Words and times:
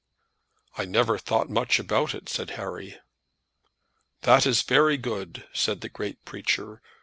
"I 0.79 0.85
never 0.85 1.19
thought 1.19 1.47
much 1.47 1.77
about 1.77 2.15
it," 2.15 2.27
said 2.27 2.49
Harry. 2.57 2.97
"That 4.21 4.47
is 4.47 4.63
very 4.63 4.97
good," 4.97 5.47
said 5.53 5.81
the 5.81 5.89
great 5.89 6.25
preacher. 6.25 6.81